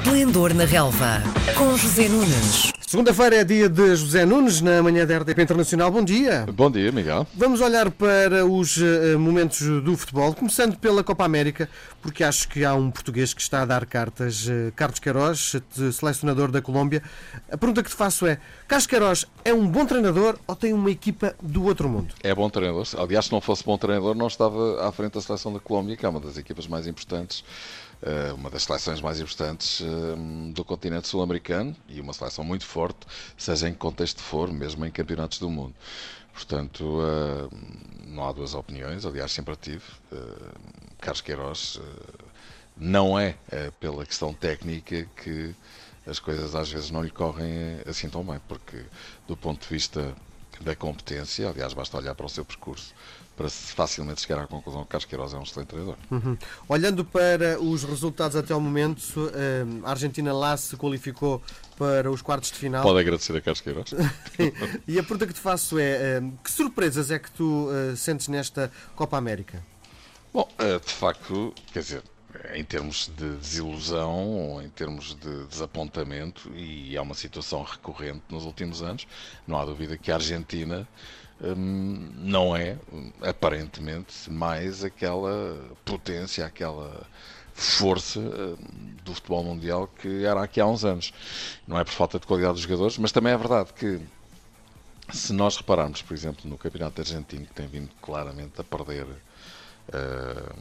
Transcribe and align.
Esplendor 0.00 0.54
na 0.54 0.64
Relva, 0.64 1.22
com 1.58 1.76
José 1.76 2.08
Nunes. 2.08 2.72
Segunda-feira 2.86 3.36
é 3.36 3.44
dia 3.44 3.68
de 3.68 3.94
José 3.94 4.24
Nunes, 4.24 4.60
na 4.62 4.82
manhã 4.82 5.06
da 5.06 5.18
RTP 5.18 5.38
Internacional. 5.38 5.90
Bom 5.90 6.02
dia. 6.02 6.46
Bom 6.52 6.70
dia, 6.70 6.90
Miguel. 6.90 7.26
Vamos 7.34 7.60
olhar 7.60 7.90
para 7.90 8.46
os 8.46 8.78
uh, 8.78 9.18
momentos 9.18 9.60
do 9.82 9.96
futebol, 9.96 10.34
começando 10.34 10.76
pela 10.78 11.04
Copa 11.04 11.24
América, 11.24 11.68
porque 12.00 12.24
acho 12.24 12.48
que 12.48 12.64
há 12.64 12.74
um 12.74 12.90
português 12.90 13.32
que 13.34 13.42
está 13.42 13.62
a 13.62 13.64
dar 13.66 13.84
cartas, 13.84 14.46
uh, 14.46 14.72
Carlos 14.74 14.98
Queiroz, 14.98 15.56
selecionador 15.92 16.50
da 16.50 16.62
Colômbia. 16.62 17.02
A 17.52 17.56
pergunta 17.56 17.82
que 17.82 17.90
te 17.90 17.94
faço 17.94 18.26
é: 18.26 18.40
Carlos 18.66 18.86
Queiroz 18.86 19.26
é 19.44 19.52
um 19.52 19.68
bom 19.68 19.84
treinador 19.84 20.36
ou 20.46 20.56
tem 20.56 20.72
uma 20.72 20.90
equipa 20.90 21.36
do 21.40 21.64
outro 21.64 21.88
mundo? 21.88 22.14
É 22.22 22.34
bom 22.34 22.48
treinador. 22.48 22.88
Aliás, 22.98 23.26
se 23.26 23.32
não 23.32 23.40
fosse 23.40 23.62
bom 23.64 23.78
treinador, 23.78 24.16
não 24.16 24.26
estava 24.26 24.88
à 24.88 24.90
frente 24.90 25.12
da 25.12 25.20
seleção 25.20 25.52
da 25.52 25.60
Colômbia, 25.60 25.96
que 25.96 26.06
é 26.06 26.08
uma 26.08 26.20
das 26.20 26.38
equipas 26.38 26.66
mais 26.66 26.88
importantes 26.88 27.44
eh, 27.44 27.89
uma 28.34 28.48
das 28.48 28.62
seleções 28.62 29.00
mais 29.00 29.20
importantes 29.20 29.82
eh, 29.82 30.52
do 30.52 30.64
continente 30.64 31.06
sul-americano 31.08 31.76
e 31.88 32.00
uma 32.00 32.12
seleção 32.12 32.42
muito 32.42 32.64
forte, 32.64 33.06
seja 33.36 33.68
em 33.68 33.72
que 33.72 33.78
contexto 33.78 34.22
for, 34.22 34.50
mesmo 34.52 34.84
em 34.86 34.90
campeonatos 34.90 35.38
do 35.38 35.50
mundo. 35.50 35.74
Portanto, 36.32 37.00
eh, 37.02 37.56
não 38.06 38.26
há 38.26 38.32
duas 38.32 38.54
opiniões, 38.54 39.04
aliás, 39.04 39.32
sempre 39.32 39.54
tive. 39.56 39.84
Carlos 40.98 41.20
Queiroz 41.20 41.80
não 42.76 43.18
é 43.18 43.36
pela 43.78 44.04
questão 44.06 44.32
técnica 44.34 45.06
que 45.22 45.54
as 46.06 46.18
coisas 46.18 46.54
às 46.54 46.70
vezes 46.70 46.90
não 46.90 47.02
lhe 47.02 47.10
correm 47.10 47.80
assim 47.86 48.08
tão 48.08 48.24
bem, 48.24 48.40
porque 48.48 48.82
do 49.28 49.36
ponto 49.36 49.62
de 49.62 49.68
vista 49.68 50.14
da 50.60 50.76
competência, 50.76 51.48
aliás, 51.48 51.72
basta 51.72 51.96
olhar 51.96 52.14
para 52.14 52.26
o 52.26 52.28
seu 52.28 52.44
percurso 52.44 52.94
para 53.40 53.48
facilmente 53.48 54.20
chegar 54.20 54.42
à 54.42 54.46
conclusão 54.46 54.82
que 54.82 54.90
Carlos 54.90 55.06
Queiroz 55.06 55.32
é 55.32 55.38
um 55.38 55.42
excelente 55.42 55.68
treinador. 55.68 55.96
Uhum. 56.10 56.36
Olhando 56.68 57.02
para 57.06 57.58
os 57.58 57.84
resultados 57.84 58.36
até 58.36 58.54
o 58.54 58.60
momento, 58.60 59.32
eh, 59.34 59.64
a 59.82 59.90
Argentina 59.90 60.30
lá 60.30 60.54
se 60.58 60.76
qualificou 60.76 61.42
para 61.78 62.10
os 62.10 62.20
quartos 62.20 62.50
de 62.50 62.58
final. 62.58 62.82
Pode 62.82 63.00
agradecer 63.00 63.34
a 63.34 63.40
Carlos 63.40 63.62
Queiroz. 63.62 63.94
e 64.86 64.98
a 64.98 65.02
pergunta 65.02 65.26
que 65.26 65.32
te 65.32 65.40
faço 65.40 65.78
é: 65.78 66.18
eh, 66.18 66.22
que 66.44 66.50
surpresas 66.50 67.10
é 67.10 67.18
que 67.18 67.30
tu 67.30 67.70
eh, 67.72 67.96
sentes 67.96 68.28
nesta 68.28 68.70
Copa 68.94 69.16
América? 69.16 69.64
Bom, 70.34 70.46
de 70.58 70.92
facto, 70.92 71.54
quer 71.72 71.80
dizer, 71.80 72.02
em 72.54 72.64
termos 72.64 73.10
de 73.16 73.36
desilusão 73.36 74.28
ou 74.28 74.62
em 74.62 74.68
termos 74.68 75.14
de 75.14 75.46
desapontamento, 75.46 76.50
e 76.54 76.96
é 76.96 77.00
uma 77.00 77.14
situação 77.14 77.62
recorrente 77.62 78.22
nos 78.28 78.44
últimos 78.44 78.82
anos, 78.82 79.06
não 79.46 79.58
há 79.58 79.64
dúvida 79.64 79.96
que 79.96 80.10
a 80.10 80.14
Argentina 80.14 80.88
hum, 81.40 82.10
não 82.16 82.56
é, 82.56 82.78
aparentemente, 83.22 84.30
mais 84.30 84.84
aquela 84.84 85.58
potência, 85.84 86.44
aquela 86.44 87.06
força 87.52 88.20
hum, 88.20 88.56
do 89.04 89.14
futebol 89.14 89.44
mundial 89.44 89.86
que 89.86 90.24
era 90.24 90.42
aqui 90.42 90.60
há 90.60 90.66
uns 90.66 90.84
anos. 90.84 91.12
Não 91.66 91.78
é 91.78 91.84
por 91.84 91.92
falta 91.92 92.18
de 92.18 92.26
qualidade 92.26 92.54
dos 92.54 92.62
jogadores, 92.62 92.98
mas 92.98 93.12
também 93.12 93.32
é 93.32 93.36
verdade 93.36 93.72
que 93.74 94.00
se 95.12 95.32
nós 95.32 95.56
repararmos, 95.56 96.02
por 96.02 96.14
exemplo, 96.14 96.48
no 96.48 96.56
Campeonato 96.56 97.00
Argentino, 97.00 97.46
que 97.46 97.52
tem 97.52 97.66
vindo 97.66 97.90
claramente 98.00 98.60
a 98.60 98.64
perder 98.64 99.04
uh, 99.04 100.54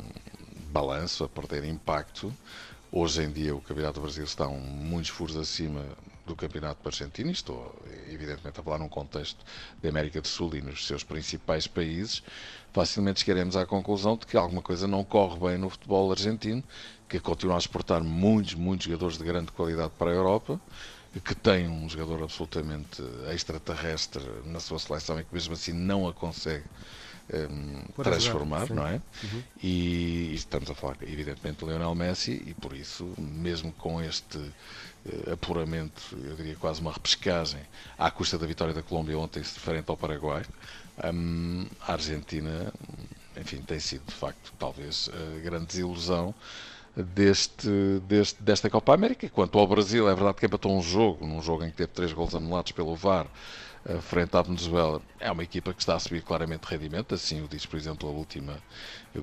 balanço, 0.69 1.23
a 1.23 1.29
perder 1.29 1.63
impacto. 1.65 2.33
Hoje 2.91 3.23
em 3.23 3.31
dia 3.31 3.55
o 3.55 3.61
Campeonato 3.61 3.99
do 3.99 4.03
Brasil 4.03 4.23
está 4.23 4.47
um, 4.47 4.59
muitos 4.59 5.09
furos 5.09 5.35
acima 5.35 5.85
do 6.25 6.35
Campeonato 6.35 6.87
Argentino, 6.87 7.31
estou 7.31 7.75
evidentemente 8.07 8.59
a 8.59 8.63
falar 8.63 8.77
num 8.77 8.87
contexto 8.87 9.43
da 9.81 9.89
América 9.89 10.21
do 10.21 10.27
Sul 10.27 10.55
e 10.55 10.61
nos 10.61 10.85
seus 10.85 11.03
principais 11.03 11.65
países, 11.65 12.23
facilmente 12.71 13.21
chegaremos 13.21 13.55
à 13.55 13.65
conclusão 13.65 14.15
de 14.15 14.27
que 14.27 14.37
alguma 14.37 14.61
coisa 14.61 14.87
não 14.87 15.03
corre 15.03 15.39
bem 15.39 15.57
no 15.57 15.69
futebol 15.69 16.11
argentino, 16.11 16.63
que 17.07 17.19
continua 17.19 17.55
a 17.55 17.57
exportar 17.57 18.03
muitos, 18.03 18.53
muitos 18.53 18.85
jogadores 18.85 19.17
de 19.17 19.23
grande 19.23 19.51
qualidade 19.51 19.91
para 19.97 20.11
a 20.11 20.13
Europa, 20.13 20.61
que 21.25 21.33
tem 21.33 21.67
um 21.67 21.89
jogador 21.89 22.23
absolutamente 22.23 23.01
extraterrestre 23.33 24.23
na 24.45 24.59
sua 24.59 24.77
seleção 24.77 25.19
e 25.19 25.23
que 25.23 25.33
mesmo 25.33 25.53
assim 25.53 25.73
não 25.73 26.07
a 26.07 26.13
consegue 26.13 26.65
um, 27.33 28.03
transformar, 28.03 28.69
não 28.69 28.87
é? 28.87 29.01
Uhum. 29.23 29.43
E, 29.61 30.33
estamos 30.33 30.69
a 30.69 30.75
falar, 30.75 30.97
evidentemente, 31.01 31.59
de 31.59 31.65
Lionel 31.65 31.95
Messi, 31.95 32.43
e 32.45 32.53
por 32.53 32.73
isso, 32.73 33.13
mesmo 33.17 33.71
com 33.73 34.01
este 34.01 34.37
uh, 34.37 35.33
apuramento, 35.33 36.01
eu 36.23 36.35
diria 36.35 36.55
quase 36.55 36.81
uma 36.81 36.91
repescagem, 36.91 37.61
à 37.97 38.09
custa 38.09 38.37
da 38.37 38.47
vitória 38.47 38.73
da 38.73 38.81
Colômbia 38.81 39.17
ontem, 39.17 39.43
frente 39.43 39.89
ao 39.89 39.97
Paraguai, 39.97 40.43
um, 41.13 41.65
a 41.81 41.93
Argentina, 41.93 42.73
enfim, 43.37 43.57
tem 43.61 43.79
sido, 43.79 44.05
de 44.05 44.13
facto, 44.13 44.51
talvez 44.57 45.09
a 45.13 45.39
grande 45.39 45.67
desilusão 45.67 46.33
deste, 46.95 47.69
deste, 48.07 48.41
desta 48.41 48.69
Copa 48.69 48.93
América. 48.93 49.29
Quanto 49.29 49.57
ao 49.57 49.67
Brasil, 49.67 50.09
é 50.09 50.15
verdade 50.15 50.37
que 50.37 50.45
empatou 50.45 50.77
um 50.77 50.81
jogo, 50.81 51.25
num 51.25 51.41
jogo 51.41 51.63
em 51.63 51.69
que 51.69 51.77
teve 51.77 51.91
três 51.91 52.11
gols 52.11 52.35
anulados 52.35 52.71
pelo 52.71 52.95
VAR, 52.95 53.27
frente 54.01 54.35
à 54.35 54.41
Venezuela. 54.41 55.01
É 55.19 55.31
uma 55.31 55.43
equipa 55.43 55.73
que 55.73 55.81
está 55.81 55.95
a 55.95 55.99
subir 55.99 56.21
claramente 56.21 56.65
rendimento, 56.65 57.15
assim 57.15 57.41
o 57.41 57.47
diz, 57.47 57.65
por 57.65 57.77
exemplo, 57.77 58.09
a 58.09 58.11
última 58.11 58.57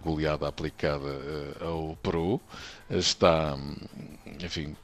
goleada 0.02 0.48
aplicada 0.48 1.04
uh, 1.04 1.64
ao 1.64 1.96
Peru. 2.02 2.40
Está, 2.90 3.56
enfim, 4.40 4.76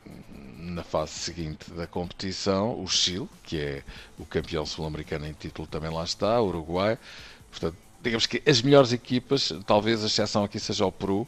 na 0.58 0.82
fase 0.82 1.12
seguinte 1.12 1.70
da 1.72 1.86
competição, 1.86 2.80
o 2.82 2.86
Chile, 2.86 3.28
que 3.42 3.60
é 3.60 3.82
o 4.18 4.24
campeão 4.24 4.64
sul-americano 4.64 5.26
em 5.26 5.32
título, 5.32 5.66
também 5.66 5.90
lá 5.90 6.04
está, 6.04 6.40
o 6.40 6.48
Uruguai. 6.48 6.98
Portanto, 7.50 7.76
digamos 8.02 8.26
que 8.26 8.42
as 8.46 8.62
melhores 8.62 8.92
equipas, 8.92 9.52
talvez 9.66 10.02
a 10.02 10.06
exceção 10.06 10.44
aqui 10.44 10.58
seja 10.58 10.86
o 10.86 10.92
Peru, 10.92 11.26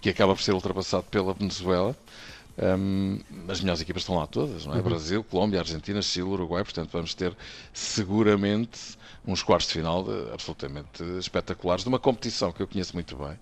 que 0.00 0.10
acaba 0.10 0.34
por 0.34 0.42
ser 0.42 0.52
ultrapassado 0.52 1.04
pela 1.04 1.34
Venezuela. 1.34 1.96
Um, 2.58 3.18
as 3.48 3.60
melhores 3.60 3.82
equipas 3.82 4.02
estão 4.02 4.16
lá 4.16 4.26
todas, 4.26 4.64
não 4.64 4.72
é? 4.72 4.78
Uhum. 4.78 4.82
Brasil, 4.82 5.22
Colômbia, 5.22 5.60
Argentina, 5.60 6.00
Chile, 6.00 6.28
Uruguai, 6.28 6.64
portanto 6.64 6.90
vamos 6.90 7.12
ter 7.12 7.36
seguramente 7.72 8.96
uns 9.26 9.42
quartos 9.42 9.66
de 9.66 9.74
final 9.74 10.02
de, 10.02 10.32
absolutamente 10.32 11.02
espetaculares 11.18 11.84
de 11.84 11.88
uma 11.88 11.98
competição 11.98 12.52
que 12.52 12.62
eu 12.62 12.66
conheço 12.66 12.94
muito 12.94 13.14
bem 13.16 13.38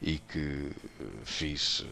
e 0.00 0.18
que 0.18 0.70
eh, 1.00 1.04
fiz, 1.24 1.84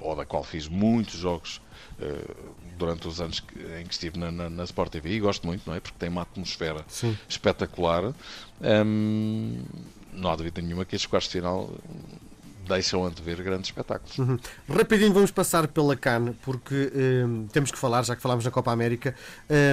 ou 0.00 0.14
da 0.14 0.24
qual 0.24 0.44
fiz 0.44 0.68
muitos 0.68 1.14
jogos 1.14 1.60
uh, 1.98 2.54
durante 2.78 3.08
os 3.08 3.20
anos 3.20 3.42
em 3.80 3.86
que 3.86 3.92
estive 3.92 4.18
na, 4.18 4.30
na, 4.30 4.50
na, 4.50 4.64
Sport 4.64 4.92
TV 4.92 5.10
e 5.10 5.20
gosto 5.20 5.46
muito, 5.46 5.62
não 5.66 5.74
é? 5.74 5.80
Porque 5.80 5.96
tem 5.98 6.08
uma 6.08 6.22
atmosfera 6.22 6.84
Sim. 6.88 7.16
espetacular. 7.28 8.12
Um, 8.60 9.62
não 10.12 10.30
há 10.30 10.36
dúvida 10.36 10.60
nenhuma 10.60 10.84
que 10.84 10.96
estes 10.96 11.08
quartos 11.08 11.30
de 11.30 11.38
final 11.38 11.70
deixam 12.66 13.04
antever 13.04 13.42
grandes 13.42 13.68
espetáculos. 13.68 14.18
Uhum. 14.18 14.38
Rapidinho 14.68 15.12
vamos 15.12 15.30
passar 15.30 15.68
pela 15.68 15.96
CAN, 15.96 16.34
porque 16.42 16.92
um, 17.24 17.46
temos 17.48 17.70
que 17.70 17.78
falar, 17.78 18.04
já 18.04 18.16
que 18.16 18.22
falámos 18.22 18.44
na 18.44 18.50
Copa 18.50 18.70
América. 18.70 19.14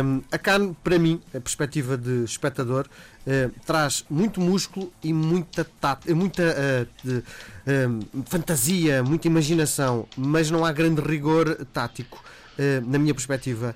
Um, 0.03 0.21
a 0.31 0.37
CAN, 0.37 0.73
para 0.83 0.97
mim, 0.97 1.21
a 1.35 1.39
perspectiva 1.39 1.97
de 1.97 2.23
espectador, 2.23 2.87
uh, 2.87 3.51
traz 3.65 4.05
muito 4.09 4.39
músculo 4.39 4.91
e 5.03 5.13
muita, 5.13 5.65
tat 5.79 6.11
muita 6.13 6.43
uh, 6.43 6.87
de, 7.03 7.23
um, 7.67 8.23
fantasia, 8.25 9.03
muita 9.03 9.27
imaginação, 9.27 10.07
mas 10.17 10.49
não 10.49 10.63
há 10.65 10.71
grande 10.71 11.01
rigor 11.01 11.65
tático, 11.73 12.23
uh, 12.57 12.89
na 12.89 12.97
minha 12.99 13.13
perspectiva. 13.13 13.75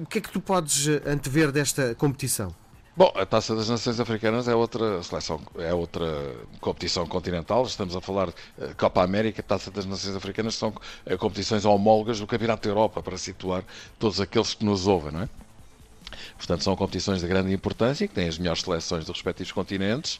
o 0.00 0.06
que 0.06 0.18
é 0.18 0.20
que 0.20 0.30
tu 0.30 0.40
podes 0.40 0.88
antever 1.06 1.52
desta 1.52 1.94
competição? 1.94 2.54
Bom, 2.96 3.12
a 3.14 3.26
Taça 3.26 3.54
das 3.54 3.68
Nações 3.68 4.00
Africanas 4.00 4.48
é 4.48 4.54
outra 4.54 5.02
seleção, 5.02 5.38
é 5.58 5.74
outra 5.74 6.34
competição 6.62 7.06
continental. 7.06 7.62
Estamos 7.66 7.94
a 7.94 8.00
falar 8.00 8.30
uh, 8.30 8.34
Copa 8.78 9.02
América, 9.02 9.42
Taça 9.42 9.70
das 9.70 9.84
Nações 9.84 10.16
Africanas 10.16 10.54
são 10.54 10.70
uh, 10.70 11.18
competições 11.18 11.66
homólogas 11.66 12.20
do 12.20 12.26
Campeonato 12.26 12.62
da 12.66 12.70
Europa 12.70 13.02
para 13.02 13.18
situar 13.18 13.62
todos 13.98 14.18
aqueles 14.18 14.54
que 14.54 14.64
nos 14.64 14.86
ouvem, 14.86 15.12
não 15.12 15.20
é? 15.20 15.28
Portanto, 16.38 16.64
são 16.64 16.74
competições 16.74 17.20
de 17.20 17.26
grande 17.26 17.52
importância 17.52 18.08
que 18.08 18.14
têm 18.14 18.28
as 18.28 18.38
melhores 18.38 18.62
seleções 18.62 19.04
dos 19.04 19.16
respectivos 19.16 19.52
continentes. 19.52 20.18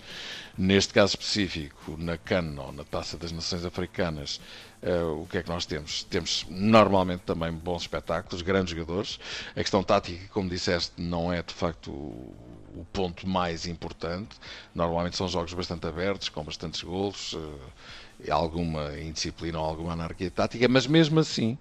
Neste 0.58 0.92
caso 0.92 1.14
específico, 1.14 1.96
na 1.96 2.18
CAN 2.18 2.56
ou 2.58 2.72
na 2.72 2.84
Taça 2.84 3.16
das 3.16 3.32
Nações 3.32 3.64
Africanas, 3.64 4.38
uh, 4.82 5.22
o 5.22 5.26
que 5.26 5.38
é 5.38 5.42
que 5.42 5.48
nós 5.48 5.64
temos? 5.64 6.04
Temos 6.04 6.44
normalmente 6.50 7.20
também 7.20 7.52
bons 7.52 7.82
espetáculos, 7.82 8.42
grandes 8.42 8.74
jogadores. 8.74 9.18
A 9.52 9.60
questão 9.60 9.82
tática, 9.82 10.28
como 10.28 10.50
disseste, 10.50 10.92
não 10.98 11.32
é 11.32 11.42
de 11.42 11.54
facto 11.54 11.90
o 12.76 12.84
ponto 12.84 13.26
mais 13.26 13.66
importante. 13.66 14.36
Normalmente 14.74 15.16
são 15.16 15.26
jogos 15.26 15.52
bastante 15.54 15.86
abertos, 15.86 16.28
com 16.28 16.44
bastantes 16.44 16.82
golos, 16.82 17.32
uh, 17.32 17.58
alguma 18.30 18.98
indisciplina 18.98 19.58
ou 19.58 19.64
alguma 19.64 19.92
anarquia 19.92 20.30
tática, 20.30 20.68
mas 20.68 20.86
mesmo 20.86 21.18
assim 21.20 21.56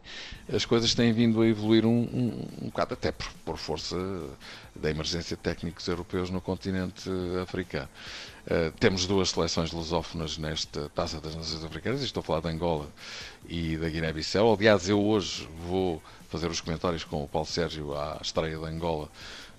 as 0.53 0.65
coisas 0.65 0.93
têm 0.93 1.11
vindo 1.13 1.41
a 1.41 1.47
evoluir 1.47 1.85
um, 1.85 1.89
um, 1.89 2.47
um 2.63 2.65
bocado, 2.67 2.93
até 2.93 3.11
por, 3.11 3.27
por, 3.45 3.57
força 3.57 3.97
da 4.75 4.89
emergência 4.89 5.35
de 5.35 5.41
técnicos 5.41 5.87
europeus 5.87 6.29
no 6.29 6.41
continente 6.41 7.09
africano. 7.41 7.89
Uh, 8.45 8.71
temos 8.79 9.07
duas 9.07 9.29
seleções 9.29 9.71
lusófonas 9.71 10.37
nesta 10.37 10.89
Taça 10.89 11.19
das 11.19 11.35
Nações 11.35 11.63
Africanas, 11.63 12.01
estou 12.01 12.21
a 12.21 12.23
falar 12.23 12.41
de 12.41 12.49
Angola 12.49 12.89
e 13.47 13.77
da 13.77 13.89
Guiné-Bissau. 13.89 14.53
Aliás, 14.53 14.87
eu 14.87 15.01
hoje 15.01 15.47
vou 15.67 16.01
fazer 16.29 16.49
os 16.49 16.61
comentários 16.61 17.03
com 17.03 17.23
o 17.23 17.27
Paulo 17.27 17.47
Sérgio 17.47 17.95
à 17.95 18.19
estreia 18.21 18.57
de 18.57 18.65
Angola 18.65 19.09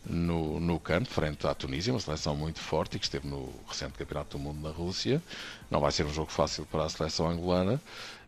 no, 0.08 0.60
no 0.60 0.78
canto, 0.78 1.08
frente 1.10 1.46
à 1.46 1.54
Tunísia, 1.54 1.92
uma 1.92 2.00
seleção 2.00 2.36
muito 2.36 2.60
forte 2.60 2.96
e 2.96 2.98
que 2.98 3.04
esteve 3.04 3.26
no 3.26 3.52
recente 3.66 3.94
Campeonato 3.94 4.38
do 4.38 4.42
Mundo 4.42 4.60
na 4.60 4.70
Rússia. 4.70 5.20
Não 5.70 5.80
vai 5.80 5.90
ser 5.90 6.06
um 6.06 6.12
jogo 6.12 6.30
fácil 6.30 6.64
para 6.66 6.84
a 6.84 6.88
seleção 6.88 7.28
angolana, 7.28 7.80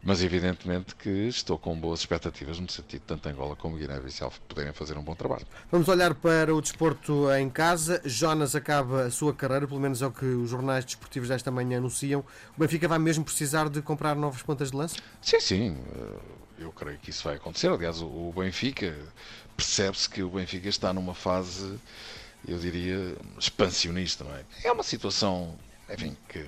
mas 0.02 0.22
evidentemente 0.22 0.94
que 0.96 1.08
estou 1.08 1.56
com 1.56 1.78
boas 1.78 2.00
expectativas 2.00 2.58
no 2.58 2.68
sentido 2.68 3.00
de 3.00 3.06
tanto 3.06 3.28
Angola 3.28 3.54
como 3.54 3.76
Guiné-Bissau 3.76 4.32
poderem 4.48 4.72
fazer 4.72 4.98
um 4.98 5.02
bom 5.02 5.14
trabalho. 5.14 5.46
Vamos 5.70 5.88
olhar 5.88 6.14
para 6.14 6.52
o 6.54 6.60
desporto 6.60 7.30
em 7.32 7.48
casa. 7.48 8.00
Jonas 8.04 8.56
acaba 8.56 9.04
a 9.04 9.10
sua 9.10 9.32
carreira, 9.32 9.66
pelo 9.66 9.80
menos 9.80 10.02
é 10.02 10.06
o 10.06 10.10
que 10.10 10.24
os 10.24 10.50
jornais 10.50 10.84
desportivos 10.84 11.28
desta 11.28 11.50
manhã 11.50 11.78
anunciam. 11.78 12.24
O 12.56 12.60
Benfica 12.60 12.88
vai 12.88 12.98
mesmo 12.98 13.24
precisar 13.24 13.68
de 13.68 13.80
comprar 13.82 14.16
novas 14.16 14.42
pontas 14.42 14.70
de 14.70 14.76
lança? 14.76 14.96
Sim, 15.22 15.40
sim. 15.40 15.78
Eu 16.58 16.72
creio 16.72 16.98
que 16.98 17.10
isso 17.10 17.22
vai 17.22 17.36
acontecer. 17.36 17.68
Aliás, 17.68 18.02
o 18.02 18.32
Benfica 18.36 18.96
percebe-se 19.58 20.08
que 20.08 20.22
o 20.22 20.30
Benfica 20.30 20.68
está 20.68 20.92
numa 20.92 21.14
fase, 21.14 21.80
eu 22.46 22.60
diria, 22.60 23.16
expansionista, 23.36 24.22
não 24.22 24.32
é? 24.32 24.44
É 24.62 24.70
uma 24.70 24.84
situação, 24.84 25.58
enfim, 25.90 26.16
que 26.28 26.46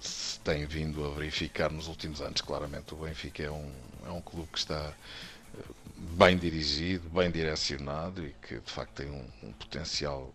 se 0.00 0.40
tem 0.40 0.64
vindo 0.64 1.04
a 1.04 1.10
verificar 1.10 1.70
nos 1.70 1.88
últimos 1.88 2.22
anos. 2.22 2.40
Claramente, 2.40 2.94
o 2.94 2.96
Benfica 2.96 3.42
é 3.42 3.50
um, 3.50 3.70
é 4.06 4.10
um 4.10 4.22
clube 4.22 4.48
que 4.50 4.58
está 4.58 4.94
eh, 5.58 5.62
bem 6.16 6.38
dirigido, 6.38 7.10
bem 7.10 7.30
direcionado 7.30 8.26
e 8.26 8.34
que 8.40 8.58
de 8.58 8.72
facto 8.72 8.94
tem 8.94 9.10
um, 9.10 9.26
um 9.42 9.52
potencial 9.52 10.32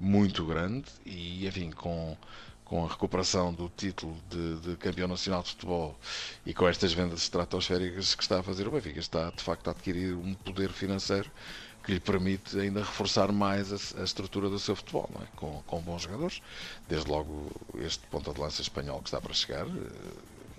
muito 0.00 0.46
grande 0.46 0.86
e, 1.04 1.46
enfim, 1.46 1.70
com, 1.70 2.16
com 2.74 2.84
a 2.84 2.88
recuperação 2.88 3.54
do 3.54 3.68
título 3.68 4.16
de, 4.28 4.58
de, 4.58 4.76
campeão 4.76 5.06
nacional 5.06 5.44
de 5.44 5.50
futebol 5.50 5.96
e 6.44 6.52
com 6.52 6.66
estas 6.66 6.92
vendas 6.92 7.20
estratosféricas 7.22 8.16
que 8.16 8.22
está 8.24 8.40
a 8.40 8.42
fazer 8.42 8.66
o 8.66 8.72
Benfica, 8.72 8.98
está 8.98 9.30
de 9.30 9.40
facto 9.40 9.68
a 9.68 9.70
adquirir 9.70 10.12
um 10.16 10.34
poder 10.34 10.70
financeiro 10.70 11.30
que 11.84 11.92
lhe 11.92 12.00
permite 12.00 12.58
ainda 12.58 12.80
reforçar 12.80 13.30
mais 13.30 13.72
a, 13.72 14.00
a 14.00 14.02
estrutura 14.02 14.48
do 14.50 14.58
seu 14.58 14.74
futebol, 14.74 15.08
é? 15.22 15.26
com, 15.36 15.62
com, 15.68 15.80
bons 15.82 16.02
jogadores. 16.02 16.42
Desde 16.88 17.08
logo 17.08 17.48
este 17.78 18.04
ponta 18.08 18.34
de 18.34 18.40
lança 18.40 18.60
espanhol 18.60 18.98
que 18.98 19.06
está 19.06 19.20
para 19.20 19.32
chegar. 19.32 19.66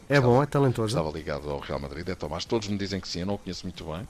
Eh, 0.10 0.16
é 0.16 0.18
estava, 0.18 0.34
bom, 0.34 0.44
é 0.44 0.46
talentoso. 0.46 0.88
Estava 0.88 1.16
ligado 1.16 1.50
ao 1.50 1.60
Real 1.60 1.80
Madrid, 1.80 2.08
é 2.08 2.16
Tomás. 2.16 2.46
Todos 2.46 2.68
me 2.68 2.78
dizem 2.78 3.00
que 3.00 3.08
sim, 3.08 3.22
eu 3.22 3.26
não 3.26 3.36
o 3.36 3.38
conheço 3.38 3.66
muito 3.66 3.84
bem. 3.86 4.08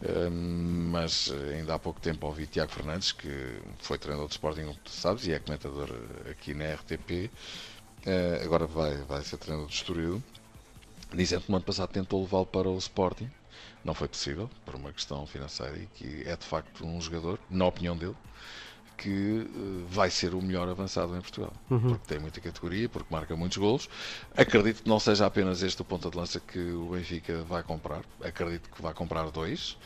Uh, 0.00 0.30
mas 0.30 1.32
ainda 1.52 1.74
há 1.74 1.78
pouco 1.78 2.00
tempo 2.00 2.26
ouvi 2.26 2.46
Tiago 2.46 2.70
Fernandes, 2.70 3.10
que 3.10 3.58
foi 3.78 3.98
treinador 3.98 4.28
de 4.28 4.34
Sporting, 4.34 4.62
como 4.62 4.76
tu 4.84 4.90
sabes, 4.90 5.26
e 5.26 5.32
é 5.32 5.38
comentador 5.40 5.90
aqui 6.30 6.54
na 6.54 6.72
RTP. 6.74 7.30
Eh, 8.06 8.40
agora 8.44 8.66
vai, 8.66 8.96
vai 9.08 9.22
ser 9.22 9.38
treinador 9.38 9.68
de 9.68 9.74
Estoril. 9.74 10.22
Dizendo 11.12 11.42
que 11.42 11.50
no 11.50 11.56
ano 11.56 11.64
passado 11.64 11.90
tentou 11.90 12.20
levá-lo 12.20 12.46
para 12.46 12.68
o 12.68 12.78
Sporting 12.78 13.28
não 13.84 13.94
foi 13.94 14.08
possível, 14.08 14.50
por 14.64 14.74
uma 14.74 14.92
questão 14.92 15.26
financeira, 15.26 15.76
e 15.76 15.86
que 15.94 16.22
é 16.28 16.36
de 16.36 16.44
facto 16.44 16.84
um 16.84 17.00
jogador, 17.00 17.38
na 17.48 17.66
opinião 17.66 17.96
dele, 17.96 18.16
que 18.98 19.48
uh, 19.48 19.86
vai 19.88 20.10
ser 20.10 20.34
o 20.34 20.42
melhor 20.42 20.68
avançado 20.68 21.16
em 21.16 21.20
Portugal. 21.20 21.52
Uhum. 21.70 21.80
Porque 21.80 22.06
tem 22.06 22.18
muita 22.18 22.40
categoria, 22.40 22.88
porque 22.88 23.06
marca 23.10 23.34
muitos 23.36 23.56
golos. 23.56 23.88
Acredito 24.36 24.82
que 24.82 24.88
não 24.88 24.98
seja 24.98 25.24
apenas 25.24 25.62
este 25.62 25.80
o 25.80 25.84
ponta 25.84 26.10
de 26.10 26.16
lança 26.16 26.40
que 26.40 26.58
o 26.58 26.90
Benfica 26.90 27.42
vai 27.44 27.62
comprar. 27.62 28.02
Acredito 28.22 28.68
que 28.68 28.82
vai 28.82 28.92
comprar 28.92 29.30
dois. 29.30 29.78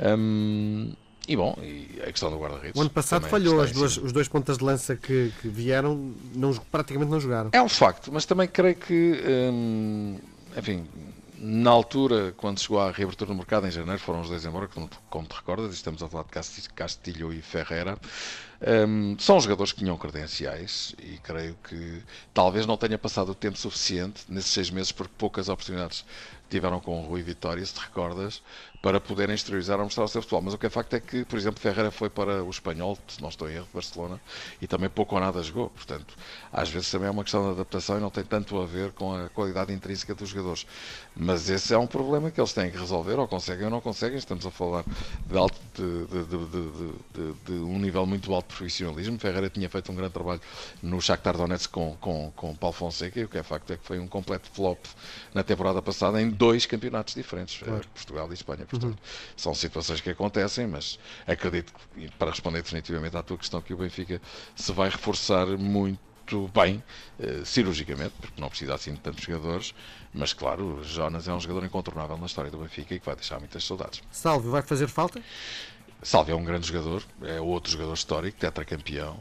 Um, 0.00 0.92
e 1.28 1.36
bom, 1.36 1.56
e 1.62 2.00
a 2.02 2.06
questão 2.06 2.30
do 2.30 2.38
guarda-redes. 2.38 2.76
O 2.76 2.80
ano 2.80 2.90
passado 2.90 3.28
falhou, 3.28 3.60
as 3.60 3.70
duas, 3.70 3.96
os 3.96 4.12
dois 4.12 4.26
pontas 4.26 4.58
de 4.58 4.64
lança 4.64 4.96
que, 4.96 5.32
que 5.40 5.48
vieram 5.48 6.12
não, 6.34 6.52
praticamente 6.54 7.10
não 7.10 7.20
jogaram. 7.20 7.50
É 7.52 7.62
um 7.62 7.68
facto, 7.68 8.10
mas 8.12 8.24
também 8.24 8.48
creio 8.48 8.74
que, 8.74 9.22
hum, 9.52 10.18
enfim, 10.56 10.88
na 11.42 11.70
altura, 11.70 12.34
quando 12.36 12.60
chegou 12.60 12.78
à 12.78 12.90
reabertura 12.90 13.30
do 13.30 13.34
mercado, 13.34 13.66
em 13.66 13.70
janeiro, 13.70 13.98
foram 13.98 14.20
os 14.20 14.28
dois 14.28 14.44
embora, 14.44 14.68
como, 14.68 14.90
como 15.08 15.26
te 15.26 15.34
recordas, 15.34 15.72
estamos 15.72 16.02
a 16.02 16.08
falar 16.08 16.24
de 16.24 16.68
Castilho 16.68 17.32
e 17.32 17.40
Ferreira. 17.40 17.98
Um, 18.60 19.18
são 19.18 19.40
jogadores 19.40 19.72
que 19.72 19.78
tinham 19.78 19.96
credenciais 19.96 20.94
e 20.98 21.16
creio 21.18 21.56
que 21.66 22.02
talvez 22.34 22.66
não 22.66 22.76
tenha 22.76 22.98
passado 22.98 23.30
o 23.32 23.34
tempo 23.34 23.56
suficiente 23.56 24.24
nesses 24.28 24.50
seis 24.50 24.70
meses, 24.70 24.92
porque 24.92 25.14
poucas 25.16 25.48
oportunidades 25.48 26.04
tiveram 26.50 26.80
com 26.80 27.02
o 27.02 27.06
Rui 27.06 27.22
Vitória, 27.22 27.64
se 27.64 27.74
te 27.74 27.80
recordas, 27.80 28.42
para 28.82 28.98
poderem 28.98 29.34
exteriorizar 29.34 29.78
ou 29.78 29.84
mostrar 29.84 30.04
o 30.04 30.08
seu 30.08 30.22
futebol. 30.22 30.42
Mas 30.42 30.54
o 30.54 30.58
que 30.58 30.66
é 30.66 30.70
facto 30.70 30.94
é 30.94 31.00
que, 31.00 31.24
por 31.24 31.38
exemplo, 31.38 31.60
Ferreira 31.60 31.90
foi 31.90 32.08
para 32.08 32.42
o 32.42 32.50
Espanhol, 32.50 32.98
se 33.06 33.20
não 33.20 33.28
estou 33.28 33.50
em 33.50 33.54
erro, 33.54 33.68
Barcelona, 33.72 34.20
e 34.60 34.66
também 34.66 34.88
pouco 34.88 35.14
ou 35.14 35.20
nada 35.20 35.42
jogou. 35.42 35.70
Portanto, 35.70 36.14
às 36.52 36.68
vezes 36.70 36.90
também 36.90 37.08
é 37.08 37.10
uma 37.10 37.22
questão 37.22 37.44
de 37.44 37.50
adaptação 37.50 37.98
e 37.98 38.00
não 38.00 38.10
tem 38.10 38.24
tanto 38.24 38.60
a 38.60 38.66
ver 38.66 38.92
com 38.92 39.14
a 39.14 39.28
qualidade 39.28 39.72
intrínseca 39.72 40.14
dos 40.14 40.30
jogadores. 40.30 40.66
Mas 41.14 41.50
esse 41.50 41.74
é 41.74 41.78
um 41.78 41.86
problema 41.86 42.30
que 42.30 42.40
eles 42.40 42.52
têm 42.52 42.70
que 42.70 42.78
resolver, 42.78 43.18
ou 43.18 43.28
conseguem 43.28 43.64
ou 43.66 43.70
não 43.70 43.80
conseguem. 43.80 44.18
Estamos 44.18 44.46
a 44.46 44.50
falar 44.50 44.84
de, 45.26 45.36
alto, 45.36 45.60
de, 45.74 46.06
de, 47.14 47.32
de 47.44 47.52
um 47.52 47.78
nível 47.78 48.06
muito 48.06 48.32
alto 48.32 48.48
de 48.48 48.56
profissionalismo. 48.56 49.18
Ferreira 49.18 49.50
tinha 49.50 49.68
feito 49.68 49.92
um 49.92 49.94
grande 49.94 50.14
trabalho 50.14 50.40
no 50.82 51.00
Shakhtar 51.00 51.36
Donetsk 51.36 51.70
com, 51.70 51.96
com, 52.00 52.32
com 52.34 52.54
Paulo 52.56 52.74
Fonseca, 52.74 53.20
e 53.20 53.24
o 53.24 53.28
que 53.28 53.36
é 53.36 53.42
facto 53.42 53.72
é 53.72 53.76
que 53.76 53.84
foi 53.84 53.98
um 53.98 54.08
completo 54.08 54.48
flop 54.52 54.78
na 55.34 55.42
temporada 55.42 55.82
passada 55.82 56.20
em 56.20 56.30
dois 56.40 56.64
campeonatos 56.64 57.14
diferentes, 57.14 57.58
claro. 57.62 57.86
Portugal 57.94 58.30
e 58.30 58.32
Espanha. 58.32 58.64
Portanto, 58.64 58.92
uhum. 58.92 58.98
são 59.36 59.54
situações 59.54 60.00
que 60.00 60.08
acontecem, 60.08 60.66
mas 60.66 60.98
acredito, 61.26 61.70
para 62.18 62.30
responder 62.30 62.62
definitivamente 62.62 63.14
à 63.14 63.22
tua 63.22 63.36
questão, 63.36 63.60
que 63.60 63.74
o 63.74 63.76
Benfica 63.76 64.22
se 64.56 64.72
vai 64.72 64.88
reforçar 64.88 65.46
muito 65.46 66.48
bem, 66.54 66.82
eh, 67.18 67.42
cirurgicamente, 67.44 68.14
porque 68.18 68.40
não 68.40 68.48
precisa 68.48 68.74
assim 68.74 68.94
de 68.94 69.00
tantos 69.00 69.22
jogadores, 69.22 69.74
mas 70.14 70.32
claro, 70.32 70.78
o 70.78 70.84
Jonas 70.84 71.28
é 71.28 71.32
um 71.32 71.40
jogador 71.40 71.66
incontornável 71.66 72.16
na 72.16 72.24
história 72.24 72.50
do 72.50 72.56
Benfica 72.56 72.94
e 72.94 73.00
que 73.00 73.04
vai 73.04 73.16
deixar 73.16 73.38
muitas 73.38 73.62
saudades. 73.62 74.00
Salve, 74.10 74.48
vai 74.48 74.62
fazer 74.62 74.88
falta? 74.88 75.20
Salve 76.02 76.32
é 76.32 76.34
um 76.34 76.44
grande 76.44 76.68
jogador, 76.68 77.02
é 77.22 77.38
outro 77.38 77.70
jogador 77.70 77.92
histórico, 77.92 78.38
tetracampeão, 78.38 79.18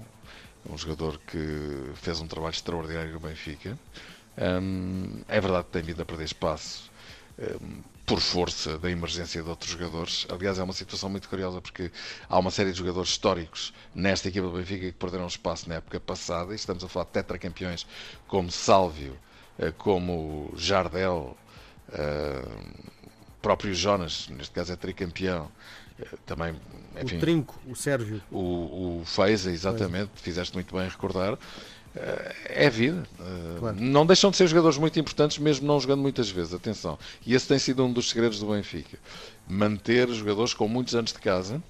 um 0.69 0.77
jogador 0.77 1.19
que 1.27 1.91
fez 1.95 2.21
um 2.21 2.27
trabalho 2.27 2.53
extraordinário 2.53 3.11
no 3.11 3.19
Benfica. 3.19 3.77
Um, 4.37 5.21
é 5.27 5.41
verdade 5.41 5.65
que 5.65 5.71
tem 5.71 5.81
vindo 5.81 6.01
a 6.01 6.05
perder 6.05 6.23
espaço 6.23 6.88
por 8.05 8.19
força 8.19 8.77
da 8.79 8.89
emergência 8.89 9.43
de 9.43 9.47
outros 9.47 9.69
jogadores. 9.69 10.25
Aliás, 10.29 10.57
é 10.57 10.63
uma 10.63 10.73
situação 10.73 11.09
muito 11.09 11.29
curiosa 11.29 11.61
porque 11.61 11.91
há 12.27 12.39
uma 12.39 12.49
série 12.49 12.71
de 12.71 12.77
jogadores 12.79 13.11
históricos 13.11 13.71
nesta 13.93 14.27
equipa 14.27 14.47
do 14.47 14.53
Benfica 14.53 14.87
que 14.87 14.91
perderam 14.93 15.27
espaço 15.27 15.69
na 15.69 15.75
época 15.75 15.99
passada 15.99 16.51
e 16.51 16.55
estamos 16.55 16.83
a 16.83 16.87
falar 16.87 17.05
de 17.05 17.11
tetracampeões 17.11 17.85
como 18.27 18.51
Sálvio, 18.51 19.15
eh, 19.59 19.71
como 19.77 20.51
Jardel, 20.55 21.37
uh, 21.89 22.89
próprio 23.41 23.75
Jonas, 23.75 24.27
neste 24.29 24.53
caso 24.53 24.73
é 24.73 24.75
tricampeão, 24.75 25.51
eh, 25.99 26.05
também, 26.25 26.55
enfim, 26.99 27.17
o 27.17 27.19
Trinco, 27.19 27.59
o 27.67 27.75
Sérvio, 27.75 28.21
o, 28.31 29.01
o 29.01 29.03
Feiza, 29.05 29.51
exatamente, 29.51 30.11
fizeste 30.15 30.55
muito 30.55 30.75
bem 30.75 30.89
recordar. 30.89 31.37
É 32.45 32.69
vida. 32.69 33.03
Claro. 33.57 33.77
Não 33.79 34.05
deixam 34.05 34.31
de 34.31 34.37
ser 34.37 34.47
jogadores 34.47 34.77
muito 34.77 34.99
importantes, 34.99 35.37
mesmo 35.37 35.67
não 35.67 35.79
jogando 35.79 36.01
muitas 36.01 36.29
vezes. 36.29 36.53
Atenção. 36.53 36.97
E 37.25 37.33
esse 37.33 37.47
tem 37.47 37.59
sido 37.59 37.83
um 37.83 37.91
dos 37.91 38.09
segredos 38.09 38.39
do 38.39 38.47
Benfica. 38.47 38.97
Manter 39.47 40.07
jogadores 40.09 40.53
com 40.53 40.67
muitos 40.67 40.95
anos 40.95 41.11
de 41.11 41.19
casa 41.19 41.61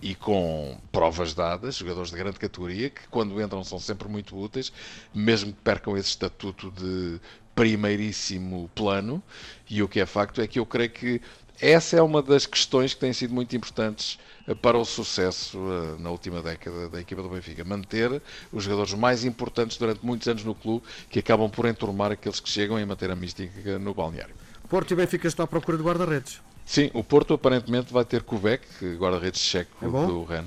e 0.00 0.14
com 0.14 0.78
provas 0.92 1.34
dadas, 1.34 1.76
jogadores 1.76 2.10
de 2.10 2.16
grande 2.16 2.38
categoria, 2.38 2.90
que 2.90 3.08
quando 3.08 3.40
entram 3.40 3.64
são 3.64 3.78
sempre 3.78 4.08
muito 4.08 4.36
úteis, 4.36 4.72
mesmo 5.14 5.52
que 5.52 5.60
percam 5.60 5.96
esse 5.96 6.10
estatuto 6.10 6.70
de 6.70 7.20
primeiríssimo 7.54 8.70
plano. 8.74 9.22
E 9.68 9.82
o 9.82 9.88
que 9.88 10.00
é 10.00 10.06
facto 10.06 10.40
é 10.40 10.46
que 10.46 10.58
eu 10.58 10.66
creio 10.66 10.90
que 10.90 11.20
essa 11.60 11.96
é 11.96 12.02
uma 12.02 12.20
das 12.20 12.46
questões 12.46 12.94
que 12.94 13.00
têm 13.00 13.12
sido 13.12 13.32
muito 13.32 13.54
importantes 13.54 14.18
eh, 14.46 14.54
para 14.54 14.76
o 14.76 14.84
sucesso 14.84 15.58
eh, 15.58 16.02
na 16.02 16.10
última 16.10 16.42
década 16.42 16.88
da 16.88 17.00
equipa 17.00 17.22
do 17.22 17.28
Benfica. 17.28 17.64
Manter 17.64 18.20
os 18.52 18.64
jogadores 18.64 18.92
mais 18.94 19.24
importantes 19.24 19.76
durante 19.76 20.04
muitos 20.04 20.26
anos 20.26 20.44
no 20.44 20.54
clube, 20.54 20.84
que 21.08 21.20
acabam 21.20 21.48
por 21.48 21.66
enturmar 21.66 22.10
aqueles 22.10 22.40
que 22.40 22.48
chegam 22.48 22.78
e 22.78 22.84
manter 22.84 23.10
a 23.10 23.16
mística 23.16 23.78
no 23.78 23.94
balneário. 23.94 24.34
Porto 24.68 24.90
e 24.90 24.96
Benfica 24.96 25.28
estão 25.28 25.44
à 25.44 25.46
procura 25.46 25.76
de 25.76 25.84
guarda-redes. 25.84 26.40
Sim, 26.64 26.90
o 26.94 27.04
Porto 27.04 27.34
aparentemente 27.34 27.92
vai 27.92 28.04
ter 28.04 28.22
Kubek, 28.22 28.66
guarda-redes 28.96 29.40
checo 29.40 29.70
é 29.82 29.86
do 29.86 30.24
Ren. 30.24 30.44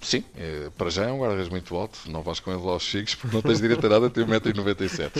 Sim, 0.00 0.24
é, 0.36 0.70
para 0.78 0.90
já 0.90 1.06
é 1.06 1.12
um 1.12 1.18
guarda-redes 1.18 1.50
muito 1.50 1.76
alto, 1.76 1.98
não 2.06 2.22
vais 2.22 2.38
com 2.38 2.52
ele 2.52 2.62
lá 2.62 2.72
aos 2.72 2.86
figos 2.86 3.16
porque 3.16 3.34
não 3.34 3.42
tens 3.42 3.60
direito 3.60 3.84
a 3.84 3.88
nada, 3.88 4.08
tem 4.08 4.24
1,97m. 4.24 5.10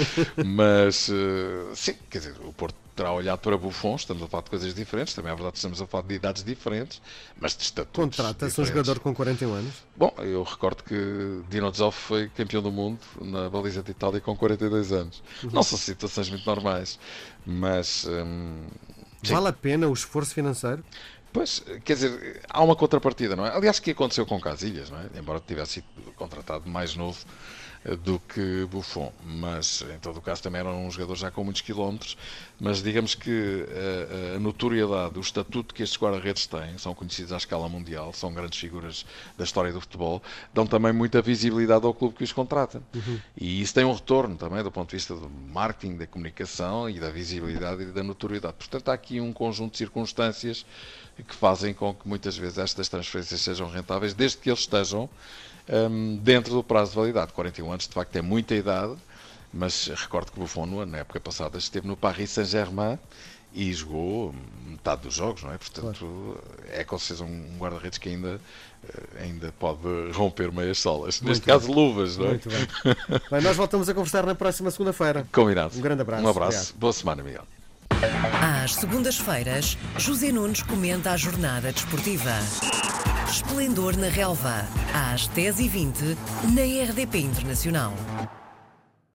Mas, 0.47 1.09
uh, 1.09 1.75
sim, 1.75 1.95
quer 2.09 2.19
dizer, 2.19 2.35
o 2.45 2.53
Porto 2.53 2.77
terá 2.95 3.13
olhado 3.13 3.39
para 3.41 3.57
Buffon, 3.57 3.97
estamos 3.97 4.23
a 4.23 4.29
falar 4.29 4.45
de 4.45 4.51
coisas 4.51 4.75
diferentes, 4.75 5.15
também 5.15 5.33
é 5.33 5.35
verdade 5.35 5.53
que 5.53 5.59
estamos 5.59 5.83
a 5.83 5.87
falar 5.87 6.05
de 6.07 6.15
idades 6.15 6.45
diferentes, 6.45 7.03
mas 7.41 7.57
de 7.57 7.63
estatutos 7.65 8.17
Contrata-se 8.17 8.61
um 8.61 8.65
jogador 8.65 9.01
com 9.01 9.15
41 9.15 9.53
anos? 9.53 9.75
Bom, 9.97 10.15
eu 10.19 10.43
recordo 10.45 10.83
que 10.85 11.43
Dino 11.49 11.73
Zoff 11.73 11.99
foi 12.01 12.29
campeão 12.29 12.63
do 12.63 12.71
mundo 12.71 13.01
na 13.21 13.49
baliza 13.49 13.83
de 13.83 13.91
Itália 13.91 14.21
com 14.21 14.37
42 14.37 14.93
anos. 14.93 15.23
Uhum. 15.43 15.51
Não 15.53 15.63
são 15.63 15.77
situações 15.77 16.31
muito 16.31 16.47
normais, 16.47 16.99
mas... 17.45 18.07
Hum, 18.09 18.63
vale 19.23 19.49
a 19.49 19.53
pena 19.53 19.89
o 19.89 19.93
esforço 19.93 20.35
financeiro? 20.35 20.85
Pois, 21.33 21.63
quer 21.85 21.95
dizer, 21.95 22.41
há 22.49 22.63
uma 22.63 22.75
contrapartida, 22.75 23.37
não 23.37 23.47
é? 23.47 23.55
Aliás, 23.55 23.79
o 23.79 23.83
que 23.83 23.91
aconteceu 23.91 24.25
com 24.25 24.41
Casilhas, 24.41 24.91
não 24.91 24.99
é? 24.99 25.07
Embora 25.19 25.41
tivesse 25.41 25.75
sido 25.75 26.13
contratado 26.17 26.69
mais 26.69 26.97
novo, 26.97 27.19
do 27.97 28.21
que 28.21 28.67
Buffon, 28.71 29.13
mas 29.25 29.85
em 29.95 29.99
todo 29.99 30.19
o 30.19 30.21
caso 30.21 30.43
também 30.43 30.61
era 30.61 30.71
um 30.71 30.91
jogador 30.91 31.17
já 31.17 31.31
com 31.31 31.45
muitos 31.45 31.63
quilómetros, 31.63 32.17
mas 32.61 32.83
digamos 32.83 33.15
que 33.15 33.67
a, 34.33 34.37
a 34.37 34.39
notoriedade, 34.39 35.19
o 35.19 35.21
estatuto 35.21 35.75
que 35.75 35.83
estes 35.83 35.99
guarda-redes 35.99 36.47
têm, 36.47 36.77
são 36.79 36.95
conhecidos 36.95 37.33
à 37.33 37.37
escala 37.37 37.69
mundial, 37.69 38.13
são 38.13 38.33
grandes 38.33 38.59
figuras 38.59 39.07
da 39.37 39.45
história 39.45 39.73
do 39.73 39.81
futebol, 39.81 40.23
dão 40.53 40.67
também 40.67 40.93
muita 40.93 41.23
visibilidade 41.23 41.85
ao 41.87 41.95
clube 41.95 42.17
que 42.17 42.25
os 42.25 42.33
contrata. 42.33 42.83
Uhum. 42.95 43.21
E 43.37 43.63
isso 43.63 43.75
tem 43.75 43.85
um 43.85 43.93
retorno 43.93 44.37
também 44.37 44.63
do 44.63 44.71
ponto 44.71 44.91
de 44.91 44.97
vista 44.97 45.15
do 45.15 45.29
marketing, 45.29 45.97
da 45.97 46.07
comunicação 46.07 46.91
e 46.91 46.99
da 46.99 47.11
visibilidade 47.11 47.83
e 47.83 47.87
da 47.87 48.03
notoriedade. 48.03 48.55
Portanto, 48.59 48.89
há 48.89 48.95
aqui 48.95 49.21
um 49.21 49.33
conjunto 49.33 49.73
de 49.73 49.79
circunstâncias 49.79 50.67
que 51.27 51.35
fazem 51.35 51.75
com 51.75 51.93
que 51.95 52.07
muitas 52.07 52.37
vezes 52.37 52.59
estas 52.59 52.89
transferências 52.89 53.41
sejam 53.41 53.69
rentáveis, 53.69 54.15
desde 54.15 54.39
que 54.39 54.49
eles 54.51 54.61
estejam 54.61 55.09
um, 55.69 56.17
dentro 56.17 56.53
do 56.53 56.63
prazo 56.63 56.91
de 56.93 56.97
validade. 56.97 57.33
41 57.33 57.71
anos, 57.71 57.78
de 57.87 57.95
facto, 57.95 58.17
é 58.17 58.23
muita 58.23 58.55
idade, 58.55 58.97
mas 59.53 59.87
recordo 59.89 60.33
que 60.33 60.39
Buffon, 60.39 60.67
na 60.87 60.99
época 60.99 61.21
passada, 61.21 61.59
esteve 61.59 61.87
no 61.87 61.97
Paris 61.97 62.31
Saint-Germain 62.31 62.99
e 63.55 63.73
jogou 63.73 64.35
metade 64.67 65.03
dos 65.03 65.15
jogos, 65.15 65.43
não 65.43 65.53
é? 65.53 65.59
Portanto, 65.59 65.99
claro. 65.99 66.41
é 66.71 66.85
com 66.85 66.99
certeza 66.99 67.25
um 67.25 67.57
guarda-redes 67.59 67.99
que 67.99 68.09
ainda, 68.11 68.41
eh, 68.89 69.23
ainda 69.25 69.53
pode 69.59 69.81
romper 70.13 70.53
meias 70.53 70.79
solas. 70.79 71.21
Muito 71.21 71.31
Neste 71.31 71.47
bem. 71.47 71.55
caso, 71.55 71.73
luvas, 71.73 72.17
não 72.17 72.27
é? 72.27 72.29
Muito 72.31 72.49
bem. 72.49 72.69
bem. 73.31 73.41
Nós 73.41 73.57
voltamos 73.57 73.89
a 73.89 73.95
conversar 73.95 74.27
na 74.27 74.35
próxima 74.35 74.71
segunda-feira. 74.71 75.27
Combinado. 75.33 75.77
Um 75.77 75.81
grande 75.81 76.03
abraço. 76.03 76.25
Um 76.25 76.29
abraço. 76.29 76.57
Obrigado. 76.57 76.79
Boa 76.79 76.93
semana, 76.93 77.23
Miguel. 77.23 77.45
Às 78.41 78.75
segundas-feiras, 78.75 79.77
José 79.97 80.31
Nunes 80.31 80.63
comenta 80.63 81.13
a 81.13 81.17
jornada 81.17 81.73
desportiva. 81.73 82.39
Esplendor 83.39 83.97
na 83.97 84.09
Relva, 84.09 84.67
às 84.93 85.29
10h20, 85.29 86.17
na 86.53 86.91
RDP 86.91 87.19
Internacional. 87.21 87.93